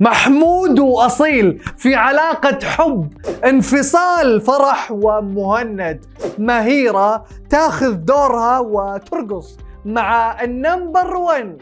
محمود 0.00 0.78
وأصيل 0.78 1.62
في 1.76 1.94
علاقة 1.94 2.58
حب 2.66 3.12
انفصال 3.44 4.40
فرح 4.40 4.90
ومهند. 4.90 6.04
مهيرة 6.38 7.24
تاخذ 7.50 7.92
دورها 7.92 8.58
وترقص 8.58 9.56
مع 9.84 10.42
النمبر 10.42 11.16
1 11.16 11.56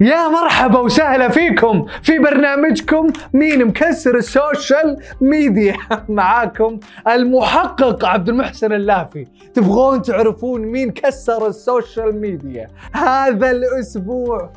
يا 0.00 0.28
مرحبا 0.28 0.78
وسهلا 0.78 1.28
فيكم 1.28 1.86
في 2.02 2.18
برنامجكم 2.18 3.06
مين 3.32 3.64
مكسر 3.64 4.16
ال 4.16 4.27
social 4.27 4.96
media 5.20 5.76
معاكم 6.08 6.80
المحقق 7.08 8.04
عبد 8.04 8.28
المحسن 8.28 8.72
اللافي. 8.72 9.26
تبغون 9.54 10.02
تعرفون 10.02 10.60
مين 10.60 10.90
كسر 10.90 11.46
ال 11.46 11.57
social 11.57 12.20
media؟ 12.20 12.66
هذا 12.92 13.50
الأسبوع. 13.50 14.52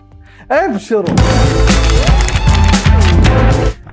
أبشروا. 0.51 1.15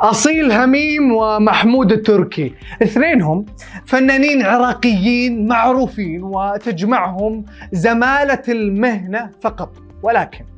أصيل 0.01 0.53
هميم 0.53 1.13
ومحمود 1.13 1.93
التركي. 1.93 2.55
اثنينهم 2.83 3.47
فنانين 3.87 4.43
عراقيين 4.43 5.47
معروفين 5.47 6.23
وتجمعهم 6.23 7.45
زمالة 7.73 8.43
المهنة 8.49 9.31
فقط. 9.41 9.73
ولكن 10.03 10.50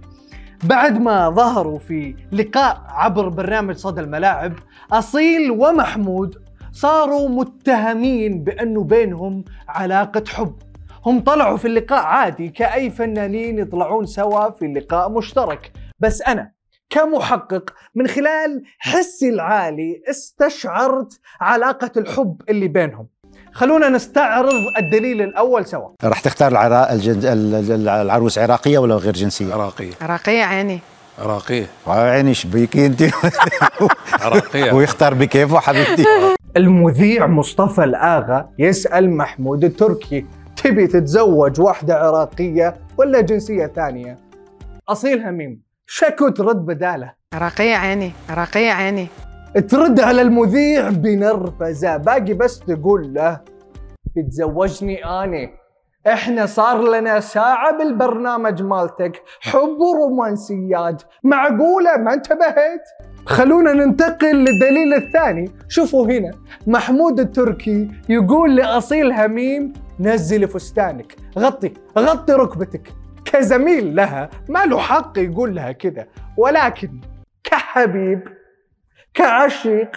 بعد 0.62 1.01
ما 1.01 1.30
ظهروا 1.30 1.79
في 1.79 2.15
لقاء 2.33 2.83
عبر 2.89 3.29
برنامج 3.29 3.75
صدى 3.75 4.01
الملاعب 4.01 4.53
أصيل 4.93 5.51
ومحمود 5.51 6.43
صاروا 6.73 7.29
متهمين 7.29 8.45
بأنه 8.45 8.84
بينهم 8.84 9.45
علاقة 9.69 10.25
حب. 10.29 10.55
هم 11.06 11.20
طلعوا 11.20 11.56
في 11.56 11.69
اللقاء 11.69 12.05
عادي 12.05 12.48
كأي 12.48 12.91
فنانين 12.91 13.59
يطلعون 13.59 14.06
سوا 14.06 14.51
في 14.51 14.67
لقاء 14.67 15.11
مشترك. 15.11 15.73
بس 15.98 16.23
أنا 16.23 16.53
كمحقق 16.91 17.70
من 17.95 18.06
خلال 18.06 18.62
حسي 18.79 19.29
العالي 19.29 20.03
استشعرت 20.11 21.20
علاقة 21.41 21.91
الحب 21.97 22.42
اللي 22.48 22.69
بينهم. 22.69 23.06
خلونا 23.52 23.88
نستعرض 23.88 24.52
الدليل 24.78 25.22
الأول 25.22 25.66
سوا. 25.66 25.88
راح 26.05 26.20
تختار 26.20 26.52
العرا... 26.52 26.92
الجن... 26.92 27.89
العروس 27.89 28.39
عراقية 28.39 28.78
ولا 28.78 28.94
غير 28.94 29.12
جنسية؟ 29.12 29.55
عراقية. 29.55 29.91
عراقية 30.00 30.42
عيني. 30.42 30.80
عراقية. 31.19 31.66
عيني 31.86 32.28
إيش 32.28 32.47
بيكي 32.47 32.86
انت؟ 32.86 33.02
عراقية. 34.12 34.72
ويختار 34.77 35.14
بكيفه 35.14 35.58
حبيبتي. 35.61 36.05
المذيع 36.56 37.27
مصطفى 37.27 37.84
الآغا 37.84 38.48
يسأل 38.58 39.16
محمود 39.16 39.64
التركي 39.64 40.27
تبي 40.56 40.86
تتزوج 40.86 41.61
واحدة 41.61 41.94
عراقية 41.94 42.74
ولا 42.98 43.20
جنسية 43.20 43.67
ثانية؟ 43.67 44.17
أصيل 44.89 45.20
هميم 45.22 45.62
شكو 45.86 46.28
ترد 46.28 46.56
بدالة. 46.56 47.12
عراقية 47.34 47.74
عيني 47.74 48.12
عراقية 48.30 48.70
عيني. 48.70 49.06
ترد 49.61 50.00
على 50.00 50.22
المذيع 50.22 50.91
بنرفزة. 50.91 51.97
باقي 51.97 52.34
بس 52.34 52.61
تقول 52.61 53.14
له 53.14 53.41
بتزوجني 54.17 55.05
أنا 55.05 55.48
إحنا 56.06 56.47
صار 56.47 56.89
لنا 56.89 57.20
ساعة 57.20 57.78
بالبرنامج 57.78 58.62
مالتك 58.62 59.23
حب 59.41 59.77
ورومانسيات. 59.80 61.03
معقولة؟ 61.25 61.97
ما 61.97 62.14
انتبهت؟ 62.14 62.83
خلونا 63.27 63.73
ننتقل 63.73 64.36
للدليل 64.36 64.95
الثاني. 64.95 65.50
شوفوا 65.69 66.06
هنا 66.06 66.30
محمود 66.67 67.20
التركي 67.20 67.91
يقول 68.08 68.56
لأصيل 68.56 69.12
هميم 69.12 69.73
نزلي 70.00 70.47
فستانك. 70.47 71.17
غطي 71.39 71.73
غطي 71.98 72.33
ركبتك. 72.33 72.92
كزميل 73.25 73.97
لها 73.97 74.30
ما 74.48 74.64
له 74.64 74.78
حق 74.78 75.19
يقول 75.19 75.55
لها 75.55 75.73
كذا. 75.73 76.07
ولكن 76.36 77.01
كحبيب 77.45 78.23
كعشيق 79.14 79.90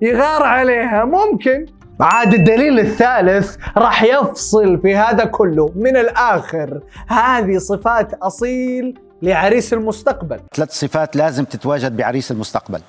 يغار 0.00 0.42
عليها 0.42 1.04
ممكن. 1.04 1.66
عاد 2.00 2.34
الدليل 2.34 2.78
الثالث 2.78 3.56
راح 3.76 4.02
يفصل 4.02 4.80
في 4.82 4.96
هذا 4.96 5.24
كله. 5.24 5.72
من 5.76 5.96
الآخر 5.96 6.80
هذه 7.08 7.58
صفات 7.58 8.14
أصيل 8.14 8.98
لعريس 9.22 9.72
المستقبل. 9.72 10.40
ثلاث 10.54 10.72
صفات 10.72 11.16
لازم 11.16 11.44
تتواجد 11.44 11.96
بعريس 11.96 12.30
المستقبل. 12.30 12.80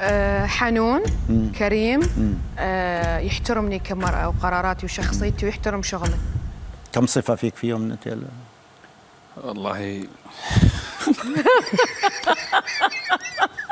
أه 0.00 0.46
حنون 0.46 1.02
كريم 1.58 2.00
أه 2.58 3.18
يحترمني 3.18 3.78
كمرأة 3.78 4.28
وقراراتي 4.28 4.86
وشخصيتي 4.86 5.46
ويحترم 5.46 5.82
شغلي. 5.82 6.16
كم 6.92 7.06
صفة 7.06 7.34
فيك 7.34 7.54
فيهم 7.54 7.90
أنت؟ 7.90 8.08
هلا؟ 8.08 8.26
والله. 9.44 10.04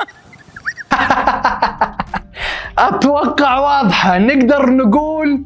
أتوقع 2.81 3.59
واضحة. 3.59 4.17
نقدر 4.17 4.69
نقول 4.69 5.43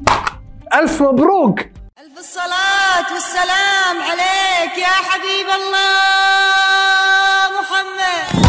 ألف 0.74 1.02
مبروك. 1.02 1.60
ألف 1.60 2.18
الصلاة 2.18 3.14
والسلام 3.14 3.96
عليك 4.10 4.78
يا 4.78 4.96
حبيب 5.08 5.48
الله 5.60 5.92
محمد. 7.60 8.46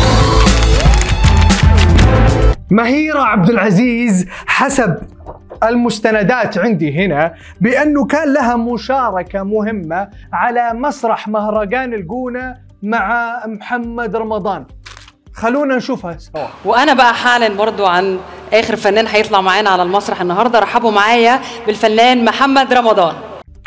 مهيرة 2.70 3.20
عبد 3.20 3.50
العزيز 3.50 4.26
حسب 4.46 4.96
المستندات 5.62 6.58
عندي 6.58 7.04
هنا 7.04 7.34
بأنه 7.60 8.06
كان 8.06 8.32
لها 8.32 8.56
مشاركة 8.56 9.42
مهمة 9.42 10.08
على 10.32 10.72
مسرح 10.74 11.28
مهرجان 11.28 11.94
الجونة 11.94 12.56
مع 12.82 13.36
محمد 13.46 14.16
رمضان. 14.16 14.66
خلونا 15.34 15.76
نشوفها 15.76 16.18
سوا. 16.18 16.46
وأنا 16.64 16.94
بقى 16.94 17.14
حالا 17.14 17.48
برضو 17.48 17.86
عن 17.86 18.18
آخر 18.52 18.76
فنان 18.76 19.06
هيطلع 19.06 19.40
معانا 19.40 19.70
على 19.70 19.82
المسرح 19.82 20.20
النهارده. 20.20 20.58
رحبوا 20.58 20.90
معايا 20.90 21.40
بالفنان 21.66 22.24
محمد 22.24 22.72
رمضان. 22.72 23.14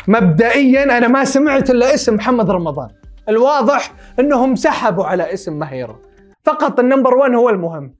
مبدئيا 0.08 0.98
أنا 0.98 1.08
ما 1.08 1.24
سمعت 1.24 1.70
إلا 1.70 1.94
اسم 1.94 2.14
محمد 2.14 2.50
رمضان. 2.50 2.88
الواضح 3.28 3.92
إنهم 4.20 4.56
سحبوا 4.56 5.04
على 5.04 5.32
اسم 5.34 5.58
مهيرة. 5.58 6.00
فقط 6.44 6.80
النمبر 6.80 7.14
1 7.14 7.34
هو 7.34 7.48
المهم. 7.48 7.94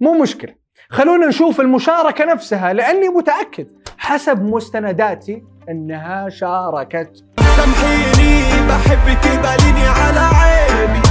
مو 0.00 0.12
مشكلة. 0.12 0.54
خلونا 0.90 1.26
نشوف 1.26 1.60
المشاركة 1.60 2.24
نفسها 2.24 2.72
لأني 2.72 3.08
متأكد 3.08 3.66
حسب 3.98 4.42
مستنداتي 4.42 5.42
أنها 5.68 6.28
شاركت. 6.28 7.24
سامحيني 7.56 8.68
بحبك 8.68 9.26
باليني 9.26 9.86
على 9.86 10.20
عيني. 10.20 11.03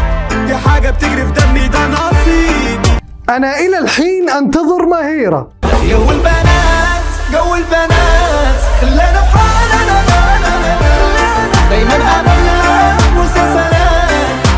أنا 3.37 3.59
إلى 3.59 3.79
الحين 3.79 4.29
أنتظر 4.29 4.85
مهيرة 4.85 5.49
جو 5.89 6.11
البنات 6.11 7.03
جو 7.33 7.55
البنات 7.55 8.59
خلانا 8.81 9.21
بحالنا 9.21 10.05
دايما 11.69 11.95
أملنا 11.95 12.97
مسلسلات 13.17 14.09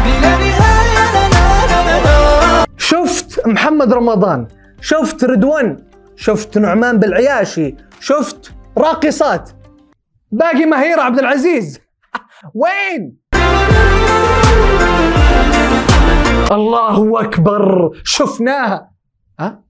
بلا 0.05 0.37
نهاية 0.37 1.65
شفت 2.77 3.47
محمد 3.47 3.93
رمضان 3.93 4.47
شفت 4.81 5.23
رضوان 5.23 5.77
شفت 6.15 6.57
نعمان 6.57 6.99
بالعياشي 6.99 7.75
شفت 7.99 8.51
راقصات. 8.77 9.49
باقي 10.31 10.65
مهيرة 10.65 11.01
عبد 11.01 11.19
العزيز. 11.19 11.79
وين؟ 12.61 13.17
الله 16.51 17.21
أكبر. 17.21 17.91
شفناها. 18.03 18.91
ها؟ 19.39 19.63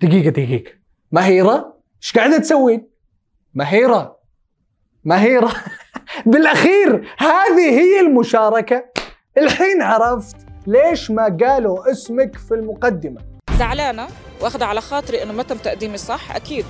دقيقة 0.00 0.30
دقيقة. 0.30 0.70
مهيرة 1.12 1.74
إيش 2.02 2.12
قاعدة 2.12 2.38
تسوين 2.38 2.88
مهيرة 3.54 4.16
مهيرة 5.04 5.52
بالأخير 6.26 7.14
هذه 7.18 7.70
هي 7.80 8.00
المشاركة. 8.00 8.84
الحين 9.38 9.82
عرفت 9.82 10.36
ليش 10.66 11.10
ما 11.10 11.36
قالوا 11.40 11.90
اسمك 11.90 12.36
في 12.38 12.54
المقدمة. 12.54 13.20
زعلانة 13.58 14.06
واخدة 14.40 14.66
على 14.66 14.80
خاطري 14.80 15.22
إنه 15.22 15.32
ما 15.32 15.42
تم 15.42 15.56
تقديمي 15.56 15.96
صح؟ 15.96 16.36
أكيد. 16.36 16.64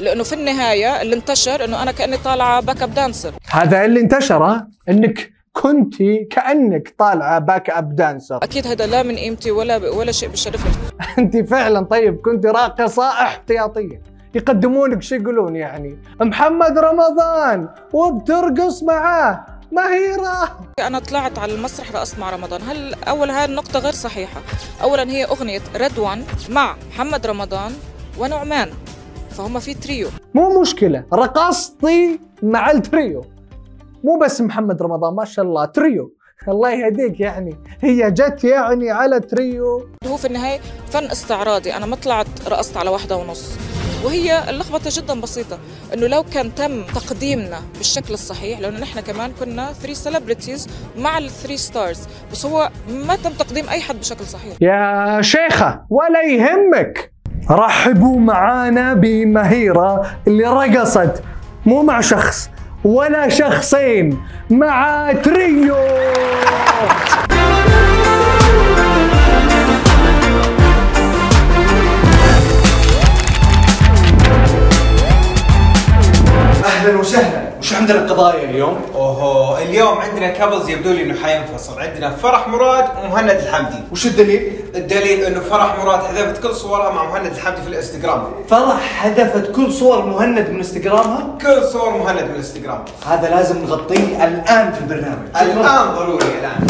لأنه 0.00 0.22
في 0.22 0.32
النهاية 0.32 1.02
اللي 1.02 1.16
انتشر 1.16 1.64
إنه 1.64 1.82
أنا 1.82 1.92
كأني 1.92 2.16
طالعة 2.16 2.60
backup 2.60 2.94
dancer 2.94 3.32
هذا 3.50 3.84
اللي 3.84 4.00
انتشر؟ 4.00 4.60
إنك 4.88 5.32
كنتي 5.62 6.24
كأنك 6.24 6.94
طالعة 6.98 7.38
backup 7.38 7.96
dancer 7.96 8.36
أكيد 8.42 8.66
هذا 8.66 8.86
لا 8.86 9.02
من 9.02 9.16
قيمتي 9.16 9.50
ولا 9.50 9.76
ولا 9.76 10.12
شيء 10.12 10.28
بشرفني 10.28 10.72
أنت 11.18 11.36
فعلا 11.36 11.80
طيب 11.80 12.20
كنت 12.20 12.46
راقصة 12.46 13.08
احتياطية. 13.08 14.02
يقدمونك 14.34 15.02
شو 15.02 15.14
يقولون 15.14 15.56
يعني؟ 15.56 15.98
محمد 16.20 16.78
رمضان 16.78 17.68
وبترقص 17.92 18.82
معاه 18.82 19.46
مهيره 19.72 20.58
أنا 20.80 20.98
طلعت 20.98 21.38
على 21.38 21.54
المسرح 21.54 21.92
رقصت 21.92 22.18
مع 22.18 22.30
رمضان. 22.30 22.60
هل 22.62 22.94
أول 22.94 23.30
هاي 23.30 23.44
النقطة 23.44 23.78
غير 23.78 23.92
صحيحة؟ 23.92 24.40
اولا 24.82 25.10
هي 25.10 25.24
أغنية 25.24 25.60
رضوان 25.76 26.22
مع 26.48 26.76
محمد 26.90 27.26
رمضان 27.26 27.72
ونعمان 28.18 28.68
فهم 29.30 29.58
في 29.58 29.74
تريو. 29.74 30.08
مو 30.34 30.60
مشكلة 30.60 31.04
رقصتي 31.12 32.20
مع 32.42 32.70
التريو. 32.70 33.37
مو 34.04 34.18
بس 34.18 34.40
محمد 34.40 34.82
رمضان 34.82 35.14
ما 35.14 35.24
شاء 35.24 35.44
الله 35.44 35.64
تريو. 35.64 36.14
الله 36.48 36.70
يهديك 36.70 37.20
يعني. 37.20 37.56
هي 37.80 38.10
جت 38.10 38.44
يعني 38.44 38.90
على 38.90 39.20
تريو. 39.20 39.88
هو 40.06 40.16
في 40.16 40.26
النهاية 40.26 40.58
فن 40.90 41.04
استعراضي. 41.04 41.72
أنا 41.72 41.86
ما 41.86 41.96
طلعت 41.96 42.26
رقصت 42.48 42.76
على 42.76 42.90
واحدة 42.90 43.16
ونص. 43.16 43.58
وهي 44.04 44.50
اللخبطة 44.50 44.90
جدا 44.92 45.20
بسيطة 45.20 45.58
إنه 45.94 46.06
لو 46.06 46.24
كان 46.34 46.54
تم 46.54 46.82
تقديمنا 46.82 47.58
بالشكل 47.76 48.14
الصحيح 48.14 48.60
لأنه 48.60 48.78
نحن 48.80 49.00
كمان 49.00 49.32
كنا 49.40 49.72
3 49.72 49.94
celebrities 49.94 50.68
مع 50.98 51.18
ال 51.18 51.24
three 51.24 51.56
stars 51.56 52.00
بس 52.32 52.46
هو 52.46 52.70
ما 52.90 53.16
تم 53.16 53.30
تقديم 53.30 53.68
أي 53.68 53.80
حد 53.80 53.96
بشكل 53.96 54.24
صحيح. 54.24 54.54
يا 54.60 55.22
شيخة 55.22 55.84
ولا 55.90 56.22
يهمك. 56.22 57.12
رحبوا 57.50 58.18
معانا 58.18 58.94
بمهيرة 58.94 60.06
اللي 60.26 60.44
رقصت 60.44 61.22
مو 61.66 61.82
مع 61.82 62.00
شخص. 62.00 62.50
ولا 62.84 63.28
شخصين 63.28 64.20
مع 64.50 65.12
تريو. 65.12 65.74
أهلا 76.64 76.96
وسهلا. 76.98 77.37
وش 77.58 77.74
عندنا 77.74 77.98
القضايا 77.98 78.50
اليوم؟ 78.50 78.76
أوهو 78.94 79.58
اليوم 79.58 79.98
عندنا 79.98 80.28
couples 80.28 80.68
يبدو 80.68 80.92
لي 80.92 81.02
إنه 81.02 81.14
حينفصل. 81.14 81.80
عندنا 81.80 82.10
فرح 82.10 82.48
مراد 82.48 82.84
ومهند 83.04 83.30
الحمدي. 83.30 83.78
وش 83.92 84.06
الدليل؟ 84.06 84.52
الدليل 84.74 85.24
إنه 85.24 85.40
فرح 85.40 85.78
مراد 85.84 86.00
حذفت 86.02 86.42
كل 86.42 86.54
صورها 86.54 86.90
مع 86.92 87.04
مهند 87.04 87.26
الحمدي 87.26 87.62
في 87.62 87.68
الإنستغرام. 87.68 88.22
فرح 88.48 88.80
حذفت 88.80 89.52
كل 89.56 89.72
صور 89.72 90.06
مهند 90.06 90.50
من 90.50 90.56
إنستغرامها؟ 90.56 91.38
كل 91.40 91.62
صور 91.72 91.98
مهند 91.98 92.22
من 92.22 92.30
الانستغرام 92.30 92.84
هذا 93.06 93.30
لازم 93.30 93.62
نغطيه 93.62 94.24
الآن 94.24 94.72
في 94.72 94.80
البرنامج. 94.80 95.26
الآن 95.40 95.94
ضروري 95.94 96.26
الآن. 96.40 96.66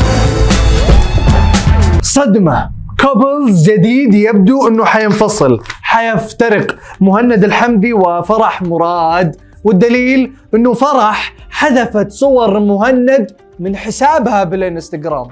صدمة. 2.02 2.70
couples 2.98 3.70
جديد 3.70 4.14
يبدو 4.14 4.68
إنه 4.68 4.84
حينفصل. 4.84 5.60
حيفترق 5.82 6.66
مهند 7.00 7.44
الحمدي 7.44 7.92
وفرح 7.92 8.62
مراد. 8.62 9.47
والدليل 9.64 10.32
إنه 10.54 10.74
فرح 10.74 11.34
حذفت 11.50 12.10
صور 12.10 12.58
مهند 12.60 13.36
من 13.58 13.76
حسابها 13.76 14.44
بالإنستغرام. 14.44 15.30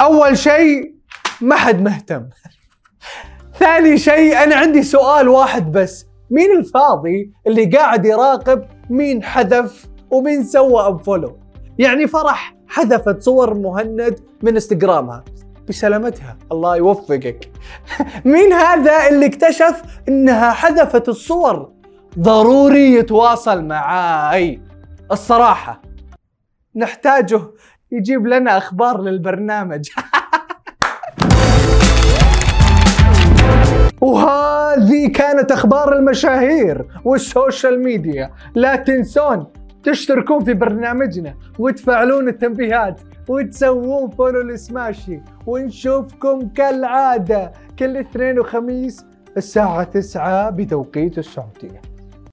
أول 0.00 0.38
شيء 0.38 0.94
ما 1.40 1.56
حد 1.56 1.82
مهتم. 1.82 2.28
ثاني 3.58 3.98
شيء 3.98 4.42
أنا 4.44 4.56
عندي 4.56 4.82
سؤال 4.82 5.28
واحد 5.28 5.72
بس. 5.72 6.06
مين 6.30 6.56
الفاضي 6.58 7.32
اللي 7.46 7.64
قاعد 7.64 8.06
يراقب 8.06 8.64
مين 8.90 9.22
حذف 9.22 9.86
ومين 10.10 10.44
سوى 10.44 10.88
انفولو 10.88 11.38
يعني 11.78 12.06
فرح 12.06 12.54
حذفت 12.68 13.22
صور 13.22 13.54
مهند 13.54 14.20
من 14.42 14.52
إنستغرامها. 14.54 15.24
بسلامتها. 15.68 16.38
الله 16.52 16.76
يوفقك. 16.76 17.50
مين 18.24 18.52
هذا 18.52 19.08
اللي 19.08 19.26
اكتشف 19.26 19.82
إنها 20.08 20.50
حذفت 20.50 21.08
الصور 21.08 21.72
ضروري 22.18 22.94
يتواصل 22.94 23.64
معاي. 23.64 24.60
الصراحة 25.12 25.82
نحتاجه 26.76 27.40
يجيب 27.92 28.26
لنا 28.26 28.56
أخبار 28.58 29.02
للبرنامج. 29.02 29.88
وهذه 34.00 35.08
كانت 35.14 35.52
أخبار 35.52 35.98
المشاهير 35.98 36.86
والسوشيال 37.04 37.82
ميديا. 37.82 38.30
لا 38.54 38.76
تنسون 38.76 39.46
تشتركون 39.82 40.44
في 40.44 40.54
برنامجنا 40.54 41.34
وتفعلون 41.58 42.28
التنبيهات 42.28 43.00
وتسوون 43.28 44.10
فولو 44.10 44.42
لسماشي 44.42 45.20
ونشوفكم 45.46 46.48
كالعادة 46.48 47.52
كل 47.78 47.96
اثنين 47.96 48.38
وخميس 48.38 49.04
الساعة 49.36 49.84
9 49.84 50.50
بتوقيت 50.50 51.18
السعودية. 51.18 51.91